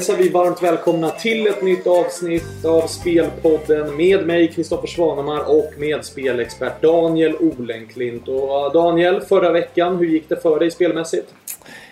[0.00, 5.72] hälsar vi varmt välkomna till ett nytt avsnitt av Spelpodden med mig, Kristoffer Svanemar och
[5.78, 8.28] med spelexpert Daniel Olenklint.
[8.28, 11.34] Och Daniel, förra veckan, hur gick det för dig spelmässigt?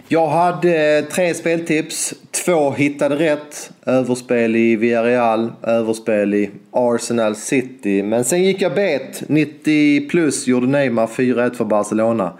[0.09, 2.14] Jag hade eh, tre speltips.
[2.45, 3.70] Två hittade rätt.
[3.86, 8.02] Överspel i Villarreal, överspel i Arsenal City.
[8.02, 9.22] Men sen gick jag bet.
[9.27, 12.33] 90 plus gjorde Neymar 4-1 för Barcelona.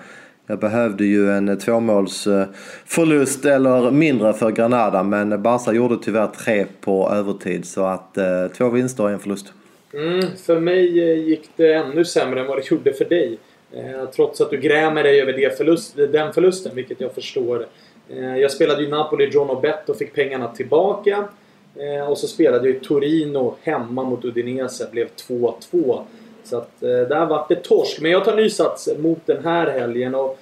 [0.51, 7.11] Jag behövde ju en tvåmålsförlust eller mindre för Granada men Barca gjorde tyvärr tre på
[7.11, 9.53] övertid så att eh, två vinster och en förlust.
[9.95, 13.39] Mm, för mig eh, gick det ännu sämre än vad det gjorde för dig.
[13.73, 17.67] Eh, trots att du grämer dig över det förlust, den förlusten, vilket jag förstår.
[18.09, 21.29] Eh, jag spelade ju Napoli John och Bett och fick pengarna tillbaka.
[21.77, 26.03] Eh, och så spelade jag i Torino hemma mot Udinese, blev 2-2.
[26.49, 28.01] Så att eh, där vart det torsk.
[28.01, 30.15] Men jag tar ny sats mot den här helgen.
[30.15, 30.39] Och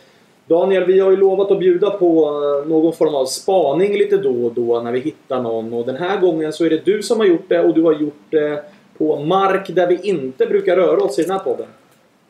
[0.47, 4.47] Daniel, vi har ju lovat att bjuda på eh, någon form av spaning lite då
[4.47, 5.73] och då när vi hittar någon.
[5.73, 7.93] Och den här gången så är det du som har gjort det och du har
[7.93, 8.65] gjort det
[8.99, 11.67] på mark där vi inte brukar röra oss i den här podden.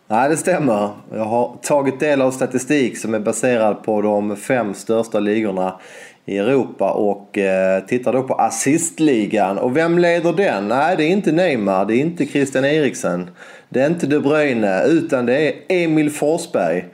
[0.08, 0.90] Nej, det stämmer.
[1.12, 5.80] Jag har tagit del av statistik som är baserad på de fem största ligorna
[6.26, 9.58] i Europa och eh, tittar då på assistligan.
[9.58, 10.68] Och vem leder den?
[10.68, 13.30] Nej, det är inte Neymar, det är inte Christian Eriksen.
[13.68, 16.84] Det är inte De Bruyne, utan det är Emil Forsberg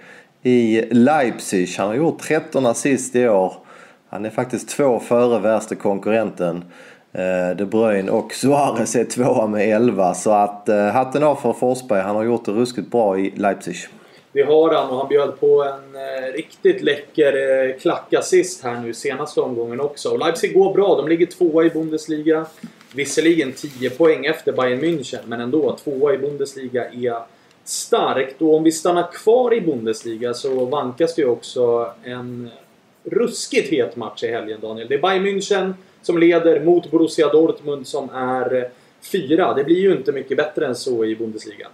[0.42, 1.68] i Leipzig.
[1.78, 3.54] Han har gjort 13 assist i år.
[4.08, 6.64] Han är faktiskt två före värsta konkurrenten.
[7.12, 10.14] Eh, De Bruyne och Suarez är tvåa med 11.
[10.14, 12.00] Så att eh, hatten av för Forsberg.
[12.00, 13.76] Han har gjort det ruskigt bra i Leipzig.
[14.32, 17.32] Det har han och han bjöd på en eh, riktigt läcker
[17.68, 20.10] eh, klackassist här nu senaste omgången också.
[20.10, 20.96] Och Leipzig går bra.
[20.96, 22.46] De ligger tvåa i Bundesliga.
[22.94, 25.76] Visserligen 10 poäng efter Bayern München, men ändå.
[25.84, 27.22] Tvåa i Bundesliga är
[27.64, 28.42] starkt.
[28.42, 32.50] Och om vi stannar kvar i Bundesliga så vankas det ju också en
[33.04, 34.88] ruskigt het match i helgen, Daniel.
[34.88, 38.64] Det är Bayern München som leder mot Borussia Dortmund som är eh,
[39.12, 39.54] fyra.
[39.54, 41.68] Det blir ju inte mycket bättre än så i Bundesliga.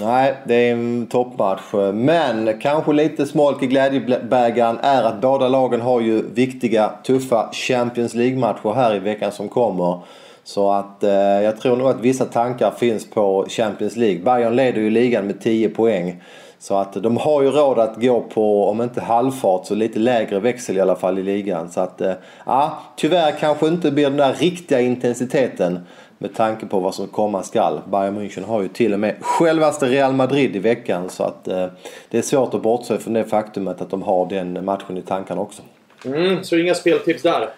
[0.00, 1.72] Nej, det är en toppmatch.
[1.94, 8.14] Men kanske lite smolk i glädjebägaren är att båda lagen har ju viktiga, tuffa Champions
[8.14, 10.00] League-matcher här i veckan som kommer.
[10.44, 14.22] Så att eh, jag tror nog att vissa tankar finns på Champions League.
[14.22, 16.22] Bayern leder ju ligan med 10 poäng.
[16.58, 20.40] Så att de har ju råd att gå på, om inte halvfart, så lite lägre
[20.40, 21.70] växel i alla fall i ligan.
[21.70, 25.80] Så att, eh, tyvärr kanske inte blir den där riktiga intensiteten
[26.18, 27.80] med tanke på vad som komma skall.
[27.90, 31.66] Bayern München har ju till och med självaste Real Madrid i veckan så att eh,
[32.10, 35.40] det är svårt att bortse från det faktumet att de har den matchen i tankarna
[35.40, 35.62] också.
[36.04, 37.48] Mm, så inga speltips där?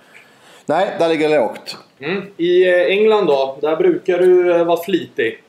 [0.67, 1.77] Nej, där ligger lågt.
[2.01, 2.23] Mm.
[2.37, 3.59] I eh, England då?
[3.61, 5.43] Där brukar du eh, vara flitig.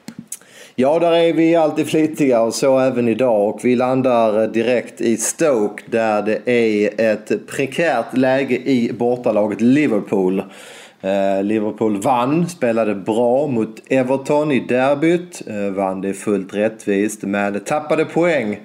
[0.76, 3.50] Ja, där är vi alltid flitiga och så även idag.
[3.50, 10.44] Och vi landar direkt i Stoke där det är ett prekärt läge i bortalaget Liverpool.
[11.02, 15.42] Eh, Liverpool vann, spelade bra mot Everton i derbyt.
[15.48, 18.60] Eh, vann det fullt rättvist men tappade poäng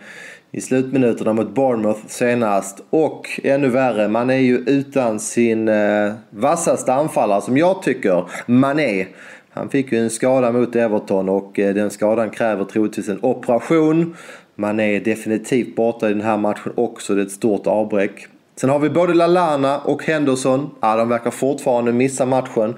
[0.53, 2.85] i slutminuterna mot Bournemouth senast.
[2.91, 9.07] Och ännu värre, man är ju utan sin eh, vassaste anfallare som jag tycker, Mané.
[9.51, 14.17] Han fick ju en skada mot Everton och eh, den skadan kräver troligtvis en operation.
[14.55, 17.15] Man är definitivt borta i den här matchen också.
[17.15, 18.27] Det är ett stort avbräck.
[18.57, 20.71] Sen har vi både Lalana och Henderson.
[20.81, 22.75] Ja, de verkar fortfarande missa matchen.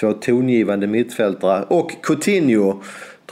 [0.00, 1.64] Två tongivande mittfältare.
[1.68, 2.82] Och Coutinho.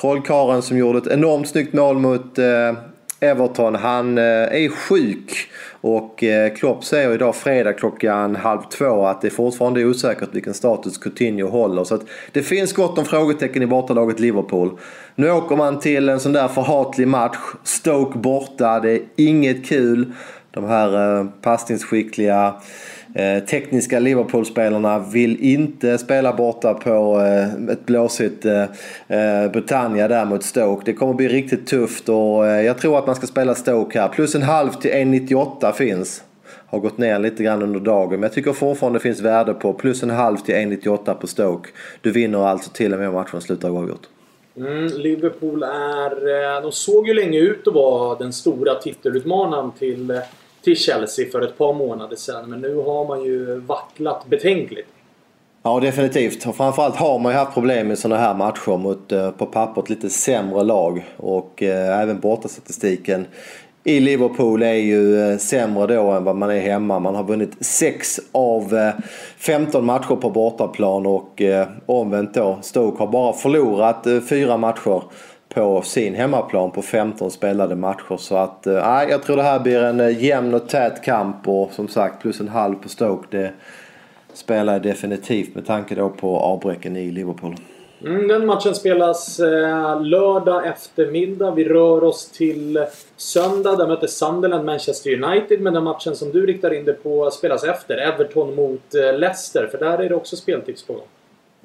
[0.00, 2.72] Trollkaren som gjorde ett enormt snyggt mål mot eh,
[3.20, 3.74] Everton.
[3.74, 5.48] Han eh, är sjuk.
[5.80, 10.54] Och eh, Klopp säger idag fredag klockan halv två att det fortfarande är osäkert vilken
[10.54, 11.84] status Coutinho håller.
[11.84, 12.02] Så att
[12.32, 14.78] det finns gott om frågetecken i bortalaget Liverpool.
[15.14, 17.38] Nu åker man till en sån där förhatlig match.
[17.64, 18.80] Stoke borta.
[18.80, 20.12] Det är inget kul.
[20.56, 22.54] De här eh, passningsskickliga
[23.14, 28.46] eh, tekniska Liverpool-spelarna vill inte spela borta på eh, ett blåsigt
[29.52, 30.82] Britannia där mot Stoke.
[30.84, 34.08] Det kommer bli riktigt tufft och jag tror att man ska spela Stoke här.
[34.08, 36.22] Plus en halv till 1,98 finns.
[36.66, 39.72] Har gått ner lite grann under dagen men jag tycker fortfarande det finns värde på
[39.72, 41.70] plus en halv till 1,98 på Stoke.
[42.00, 44.06] Du vinner alltså till och med matchen slutar oavgjort.
[44.56, 46.62] Mm, Liverpool är...
[46.62, 50.20] De såg ju länge ut att vara den stora titelutmanaren till
[50.66, 52.50] till Chelsea för ett par månader sedan.
[52.50, 54.88] Men nu har man ju vacklat betänkligt.
[55.62, 56.46] Ja, definitivt.
[56.46, 59.90] Och framförallt har man ju haft problem med sådana här matcher mot eh, på pappret
[59.90, 61.04] lite sämre lag.
[61.16, 63.26] Och eh, även bortastatistiken
[63.84, 66.98] i Liverpool är ju eh, sämre då än vad man är hemma.
[66.98, 68.94] Man har vunnit 6 av eh,
[69.38, 71.42] 15 matcher på bortaplan och
[71.86, 72.58] omvänt då.
[72.62, 75.02] Stoke har bara förlorat 4 matcher
[75.56, 78.16] på sin hemmaplan på 15 spelade matcher.
[78.16, 81.72] Så att, eh, jag tror det här blir en eh, jämn och tät kamp och
[81.72, 83.26] som sagt plus en halv på Stoke.
[83.30, 83.52] Det
[84.32, 87.56] spelar definitivt med tanke då på avbräcken i Liverpool.
[88.04, 91.50] Mm, den matchen spelas eh, lördag eftermiddag.
[91.50, 92.84] Vi rör oss till
[93.16, 93.76] söndag.
[93.76, 95.60] Där möter Sunderland Manchester United.
[95.60, 97.96] Men den matchen som du riktar in dig på spelas efter.
[97.96, 99.66] Everton mot eh, Leicester.
[99.66, 101.06] För där är det också speltips på gång.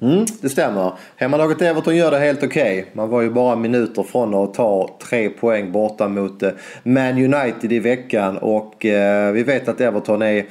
[0.02, 0.92] Mm, det stämmer.
[1.16, 2.78] Hemmalaget Everton gör det helt okej.
[2.78, 2.90] Okay.
[2.92, 6.50] Man var ju bara minuter från att ta tre poäng borta mot eh,
[6.82, 8.38] Man United i veckan.
[8.38, 10.46] Och eh, vi vet att Everton är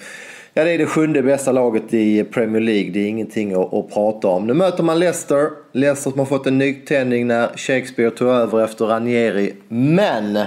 [0.53, 2.91] Ja, det är det sjunde bästa laget i Premier League.
[2.91, 4.47] Det är ingenting att, att prata om.
[4.47, 5.49] Nu möter man Leicester.
[5.71, 9.53] Leicester som har fått en nytändning när Shakespeare tog över efter Ranieri.
[9.67, 10.39] Men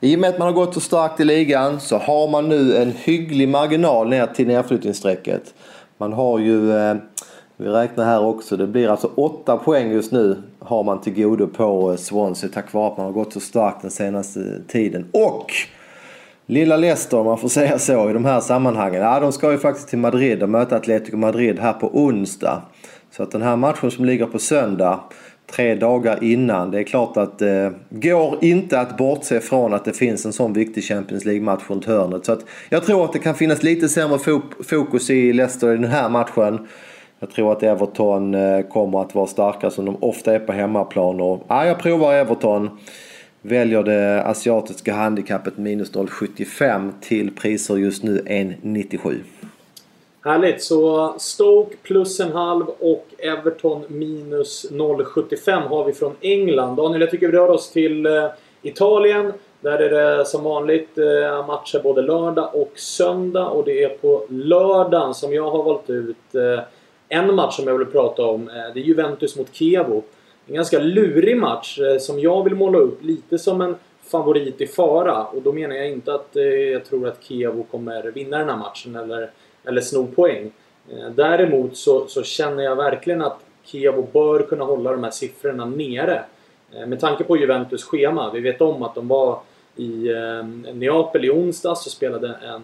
[0.00, 2.76] i och med att man har gått så starkt i ligan så har man nu
[2.76, 5.54] en hygglig marginal ner till nedflyttningsstrecket.
[5.98, 6.94] Man har ju, eh,
[7.56, 11.46] vi räknar här också, det blir alltså 8 poäng just nu har man till godo
[11.46, 15.06] på eh, Swansea tack vare att man har gått så starkt den senaste eh, tiden.
[15.12, 15.52] Och
[16.46, 19.02] Lilla Leicester, om man får säga så, i de här sammanhangen.
[19.02, 22.62] Ja, de ska ju faktiskt till Madrid och möta Atletico Madrid här på onsdag.
[23.10, 25.00] Så att den här matchen som ligger på söndag,
[25.50, 26.70] tre dagar innan.
[26.70, 30.32] Det är klart att det eh, går inte att bortse från att det finns en
[30.32, 32.24] sån viktig Champions League-match runt hörnet.
[32.24, 34.18] Så att jag tror att det kan finnas lite sämre
[34.64, 36.66] fokus i Leicester i den här matchen.
[37.24, 41.20] Jag tror att Everton eh, kommer att vara starka som de ofta är på hemmaplan.
[41.20, 42.70] Och, ja, jag provar Everton
[43.42, 49.18] väljer det asiatiska handikappet minus 0,75 till priser just nu 1,97.
[50.24, 50.62] Härligt!
[50.62, 56.76] Så Stoke plus en halv och Everton minus 0,75 har vi från England.
[56.76, 58.26] Daniel, jag tycker vi rör oss till eh,
[58.62, 59.32] Italien.
[59.60, 63.46] Där är det som vanligt eh, matcher både lördag och söndag.
[63.46, 66.16] Och det är på lördagen som jag har valt ut
[67.08, 68.48] en match som jag vill prata om.
[68.48, 70.02] Eh, det är Juventus mot Kevo.
[70.46, 74.66] En ganska lurig match eh, som jag vill måla upp lite som en favorit i
[74.66, 75.24] fara.
[75.24, 78.56] Och då menar jag inte att eh, jag tror att Kevo kommer vinna den här
[78.56, 79.30] matchen eller,
[79.64, 80.52] eller sno poäng.
[81.14, 86.24] Däremot så, så känner jag verkligen att Kevo bör kunna hålla de här siffrorna nere.
[86.86, 88.30] Med tanke på Juventus schema.
[88.32, 89.40] Vi vet om att de var
[89.76, 90.08] i
[90.74, 92.62] Neapel i onsdags och spelade en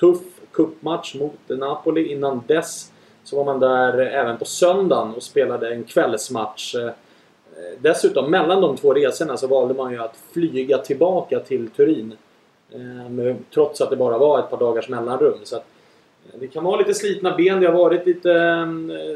[0.00, 0.22] tuff
[0.52, 2.12] cupmatch mot Napoli.
[2.12, 2.91] Innan dess
[3.24, 6.74] så var man där även på söndagen och spelade en kvällsmatch.
[6.74, 12.16] Eh, dessutom, mellan de två resorna så valde man ju att flyga tillbaka till Turin.
[12.72, 15.38] Eh, trots att det bara var ett par dagars mellanrum.
[15.42, 15.64] Så att,
[16.32, 17.60] eh, det kan vara lite slitna ben.
[17.60, 18.68] Det har varit lite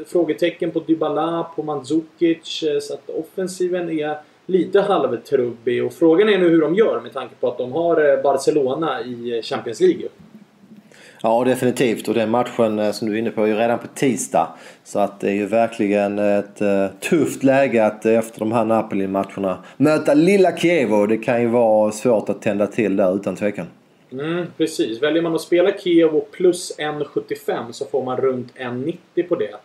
[0.07, 2.63] frågetecken på Dybala, på Mandzukic.
[2.81, 5.85] Så att offensiven är lite halvtrubbig.
[5.85, 9.41] Och frågan är nu hur de gör med tanke på att de har Barcelona i
[9.43, 10.07] Champions League.
[11.21, 12.07] Ja, definitivt.
[12.07, 14.47] Och den matchen eh, som du är inne på är ju redan på tisdag.
[14.83, 18.65] Så att det är ju verkligen ett uh, tufft läge att eh, efter de här
[18.65, 21.05] Napoli-matcherna möta lilla Kievo.
[21.05, 23.65] Det kan ju vara svårt att tända till där utan tvekan.
[24.11, 25.01] Mm, precis.
[25.01, 29.55] Väljer man att spela Kievo plus 1,75 så får man runt 1,90 på det.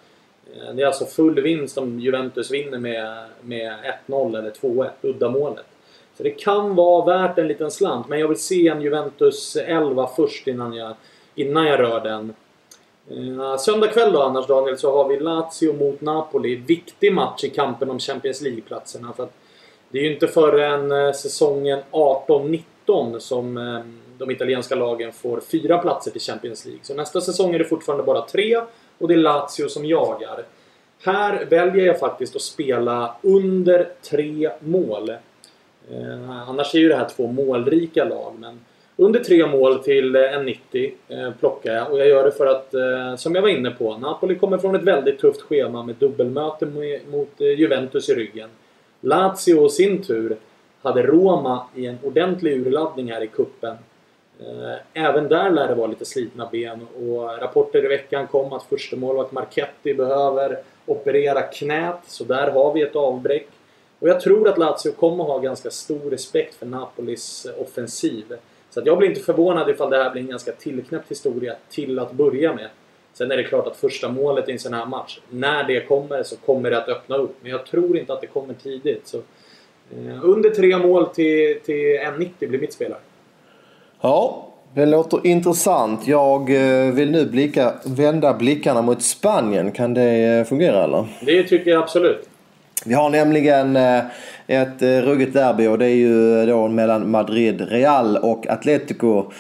[0.75, 3.72] Det är alltså full vinst om Juventus vinner med, med
[4.06, 5.64] 1-0 eller 2-1, uddamålet.
[6.16, 10.08] Så det kan vara värt en liten slant, men jag vill se en Juventus 11
[10.16, 10.94] först innan jag
[11.34, 12.34] innan jag rör den.
[13.11, 16.56] Eh, söndag kväll då annars Daniel så har vi Lazio mot Napoli.
[16.56, 19.12] Viktig match i kampen om Champions League-platserna.
[19.17, 19.29] För
[19.90, 23.81] det är ju inte förrän eh, säsongen 18-19 som eh,
[24.19, 26.81] de italienska lagen får fyra platser till Champions League.
[26.84, 28.60] Så nästa säsong är det fortfarande bara tre
[28.98, 30.44] och det är Lazio som jagar.
[31.05, 35.12] Här väljer jag faktiskt att spela under tre mål.
[36.48, 38.60] annars är ju det här två målrika lag men
[39.02, 42.46] under tre mål till eh, en 90 eh, plockar jag och jag gör det för
[42.46, 45.94] att, eh, som jag var inne på, Napoli kommer från ett väldigt tufft schema med
[45.94, 46.66] dubbelmöte
[47.10, 48.48] mot eh, Juventus i ryggen.
[49.00, 50.36] Lazio i sin tur
[50.82, 53.76] hade Roma i en ordentlig urladdning här i kuppen.
[54.40, 58.64] Eh, även där lär det vara lite slitna ben och rapporter i veckan kom att
[58.64, 63.48] första att Marchetti behöver operera knät, så där har vi ett avbräck.
[63.98, 68.24] Och jag tror att Lazio kommer ha ganska stor respekt för Napolis eh, offensiv.
[68.74, 72.12] Så jag blir inte förvånad ifall det här blir en ganska tillknäppt historia till att
[72.12, 72.69] börja med.
[73.12, 76.22] Sen är det klart att första målet i en sån här match, när det kommer
[76.22, 77.36] så kommer det att öppna upp.
[77.43, 79.06] Men jag tror inte att det kommer tidigt.
[79.06, 82.98] Så, eh, under tre mål till, till 1,90 blir mitt spelare.
[84.00, 86.06] Ja, det låter intressant.
[86.06, 89.72] Jag eh, vill nu blicka, vända blickarna mot Spanien.
[89.72, 91.05] Kan det eh, fungera eller?
[91.26, 92.29] Det tycker jag absolut.
[92.84, 93.98] Vi har nämligen eh,
[94.46, 99.32] ett eh, ruggigt derby och det är ju eh, då mellan Madrid Real och Atletico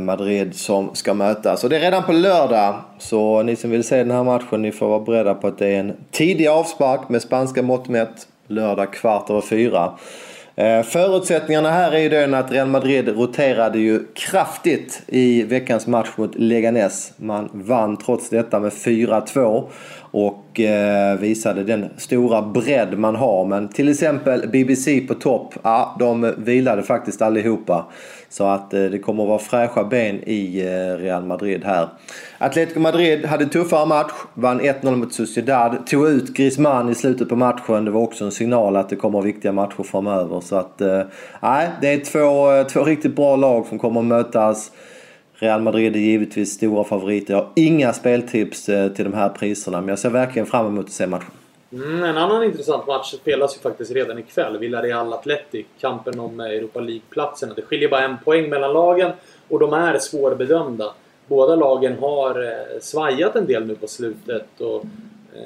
[0.00, 1.64] Madrid som ska mötas.
[1.64, 2.74] Och det är redan på lördag.
[2.98, 5.68] Så ni som vill se den här matchen ni får vara beredda på att det
[5.68, 8.26] är en tidig avspark med spanska mått mätt.
[8.46, 9.92] Lördag kvart över fyra.
[10.84, 16.34] Förutsättningarna här är ju den att Real Madrid roterade ju kraftigt i veckans match mot
[16.34, 17.12] Leganes.
[17.16, 19.68] Man vann trots detta med 4-2
[20.12, 23.44] och eh, visade den stora bredd man har.
[23.44, 27.86] Men till exempel BBC på topp, ja, de vilade faktiskt allihopa.
[28.28, 31.88] Så att eh, det kommer att vara fräscha ben i eh, Real Madrid här.
[32.38, 37.36] Atletico Madrid hade tuffare match, vann 1-0 mot Sociedad, tog ut Griezmann i slutet på
[37.36, 37.84] matchen.
[37.84, 40.40] Det var också en signal att det kommer viktiga matcher framöver.
[40.40, 41.02] Så att, eh,
[41.40, 44.70] nej, det är två, eh, två riktigt bra lag som kommer att mötas.
[45.42, 47.34] Real Madrid är givetvis stora favoriter.
[47.34, 50.86] Jag har inga speltips eh, till de här priserna men jag ser verkligen fram emot
[50.86, 51.30] att se matchen.
[51.72, 54.58] Mm, en annan intressant match spelas ju faktiskt redan ikväll.
[54.58, 55.66] Villarreal Athletic.
[55.80, 57.54] Kampen om eh, Europa League-platserna.
[57.54, 59.12] Det skiljer bara en poäng mellan lagen
[59.48, 60.94] och de är svårbedömda.
[61.26, 64.84] Båda lagen har eh, svajat en del nu på slutet och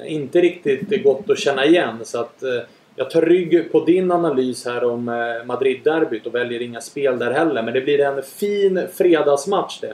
[0.05, 1.97] inte riktigt gått att känna igen.
[2.03, 2.43] Så att
[2.97, 7.31] jag tar rygg på din analys här om eh, Madrid-derbyt och väljer inga spel där
[7.31, 7.63] heller.
[7.63, 9.93] Men det blir en fin fredagsmatch det.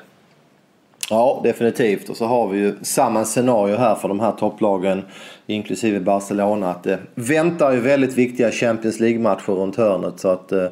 [1.10, 2.10] Ja, definitivt.
[2.10, 5.01] Och så har vi ju samma scenario här för de här topplagen,
[5.48, 6.69] inklusive Barcelona.
[6.69, 10.19] Att det väntar ju väldigt viktiga Champions League-matcher runt hörnet.
[10.19, 10.65] Så att eh,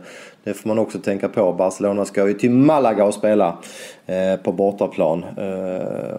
[0.43, 1.53] det får man också tänka på.
[1.53, 3.57] Barcelona ska ju till Malaga och spela
[4.05, 5.25] eh, på bortaplan.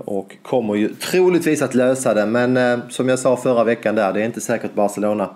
[0.05, 2.27] Och kommer ju troligtvis att lösa det.
[2.27, 5.29] Men som jag sa förra veckan där, det är inte säkert Barcelona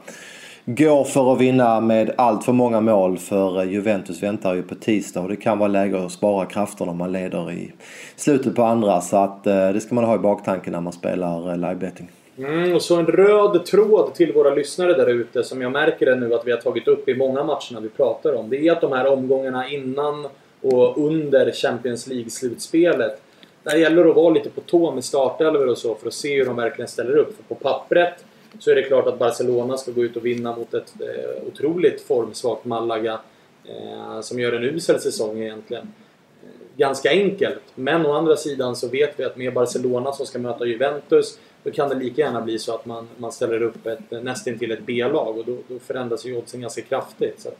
[0.67, 4.75] går för att vinna med allt för många mål för eh, Juventus väntar ju på
[4.75, 7.73] tisdag och det kan vara läge att spara krafterna om man leder i
[8.17, 11.51] slutet på andra så att eh, det ska man ha i baktanken när man spelar
[11.51, 12.11] eh, livebetting.
[12.39, 16.15] Mm, och så en röd tråd till våra lyssnare där ute som jag märker det
[16.15, 18.51] nu att vi har tagit upp i många matcherna vi pratar om.
[18.51, 20.27] Det är att de här omgångarna innan
[20.63, 23.23] och under Champions League-slutspelet
[23.63, 26.39] där gäller det att vara lite på tå med startelvor och så för att se
[26.39, 27.37] hur de verkligen ställer upp.
[27.37, 28.25] För på pappret
[28.59, 32.01] så är det klart att Barcelona ska gå ut och vinna mot ett eh, otroligt
[32.01, 33.21] formsvagt Malaga
[33.65, 35.93] eh, som gör en usel säsong egentligen.
[36.43, 40.39] Eh, ganska enkelt, men å andra sidan så vet vi att med Barcelona som ska
[40.39, 44.13] möta Juventus då kan det lika gärna bli så att man, man ställer upp ett,
[44.13, 47.41] eh, nästintill ett B-lag och då, då förändras ju oddsen ganska kraftigt.
[47.41, 47.51] Så.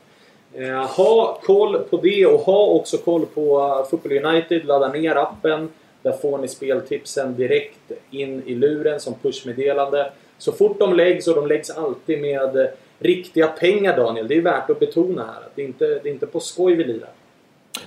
[0.53, 4.65] Eh, ha koll på det och ha också koll på eh, Football United.
[4.65, 5.69] Ladda ner appen.
[6.01, 10.11] Där får ni speltipsen direkt in i luren som pushmeddelande.
[10.37, 12.67] Så fort de läggs, och de läggs alltid med eh,
[12.99, 14.27] riktiga pengar Daniel.
[14.27, 15.45] Det är värt att betona här.
[15.45, 17.09] Att det, inte, det är inte på skoj vi lirar.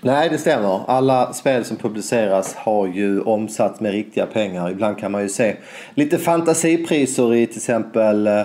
[0.00, 0.80] Nej, det stämmer.
[0.86, 4.70] Alla spel som publiceras har ju omsatt med riktiga pengar.
[4.70, 5.56] Ibland kan man ju se
[5.94, 8.40] lite fantasipriser i till exempel eh,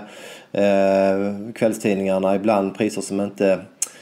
[0.51, 2.35] eh kvällstidningarna.
[2.35, 3.59] Ibland priser som inte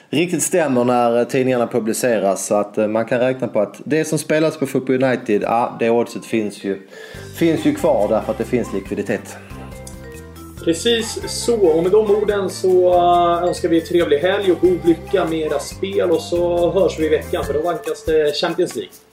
[0.09, 2.45] riktigt stämmer när eh, tidningarna publiceras.
[2.45, 5.75] Så att eh, man kan räkna på att det som spelas på Football United, ja,
[5.79, 6.87] det oddset finns ju,
[7.39, 9.37] finns ju kvar därför att det finns likviditet.
[10.63, 11.67] Precis så.
[11.67, 15.59] Och med de orden så eh, önskar vi trevlig helg och god lycka med era
[15.59, 16.11] spel.
[16.11, 19.12] Och så hörs vi i veckan för då vankas det Champions League.